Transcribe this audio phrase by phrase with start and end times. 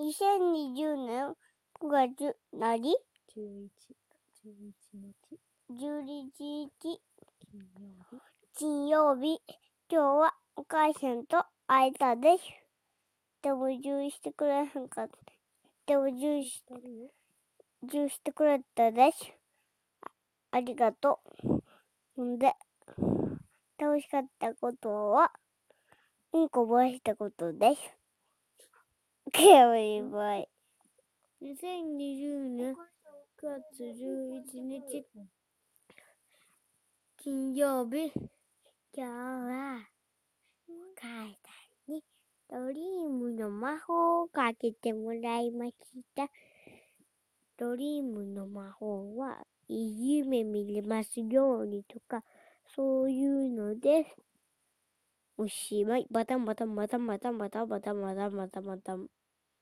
[0.00, 1.34] 2020年
[1.78, 2.96] 9月なり
[3.36, 3.68] 11、
[4.46, 5.38] 11日、
[5.68, 7.02] 11日
[7.52, 8.18] 金曜日。
[8.56, 9.42] 金曜日。
[9.90, 12.44] 今日はお母さんと会えたです。
[13.42, 15.18] でも注意してくれへんかった。
[15.84, 16.64] でも注意し、
[17.92, 19.18] 注意してくれたです。
[20.00, 20.08] あ
[20.52, 21.62] ありがとう。
[22.16, 22.54] ほんで、
[23.76, 25.30] 楽しかったことは、
[26.32, 27.99] うんこ漏らしたことです。
[29.32, 30.48] バイバイ。
[31.40, 32.76] 2020年9
[33.42, 35.06] 月11日
[37.22, 38.12] 金曜日。
[38.92, 39.88] 今日は、
[40.96, 41.50] 母さ
[41.88, 42.02] んに
[42.50, 45.74] ドリームの魔法をかけてもらいまし
[46.16, 46.28] た。
[47.56, 52.24] ドリームの魔法は、いい夢見れますようにとか、
[52.74, 54.16] そういうのです。
[55.36, 56.06] おしまい。
[56.10, 59.08] バタンバタンバタンバタンバタンバタンバタンバタンバタン。